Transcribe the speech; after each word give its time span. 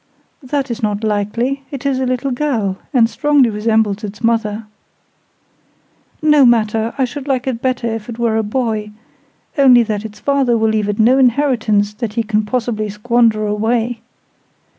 "That 0.41 0.71
is 0.71 0.81
not 0.81 1.03
likely; 1.03 1.61
it 1.69 1.85
is 1.85 1.99
a 1.99 2.07
little 2.07 2.31
girl, 2.31 2.79
and 2.91 3.07
strongly 3.07 3.51
resembles 3.51 4.03
its 4.03 4.23
mother." 4.23 4.65
"No 6.23 6.43
matter; 6.43 6.95
I 6.97 7.05
should 7.05 7.27
like 7.27 7.45
it 7.45 7.61
better 7.61 7.85
if 7.85 8.09
it 8.09 8.17
were 8.17 8.35
a 8.37 8.41
boy—only 8.41 9.83
that 9.83 10.03
its 10.03 10.19
father 10.19 10.57
will 10.57 10.69
leave 10.69 10.89
it 10.89 10.97
no 10.97 11.19
inheritance 11.19 11.93
that 11.93 12.13
he 12.13 12.23
can 12.23 12.45
possibly 12.45 12.89
squander 12.89 13.45
away. 13.45 14.01